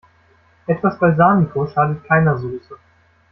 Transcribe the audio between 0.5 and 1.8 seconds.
Etwas Balsamico